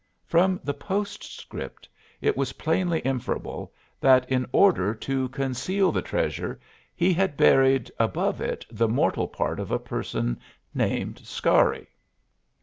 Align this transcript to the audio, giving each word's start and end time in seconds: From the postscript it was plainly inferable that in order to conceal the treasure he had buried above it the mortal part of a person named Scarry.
From 0.25 0.59
the 0.63 0.73
postscript 0.73 1.87
it 2.21 2.35
was 2.35 2.53
plainly 2.53 3.03
inferable 3.05 3.71
that 3.99 4.27
in 4.31 4.47
order 4.51 4.95
to 4.95 5.29
conceal 5.29 5.91
the 5.91 6.01
treasure 6.01 6.59
he 6.95 7.13
had 7.13 7.37
buried 7.37 7.91
above 7.99 8.41
it 8.41 8.65
the 8.71 8.87
mortal 8.87 9.27
part 9.27 9.59
of 9.59 9.69
a 9.69 9.77
person 9.77 10.39
named 10.73 11.17
Scarry. 11.23 11.85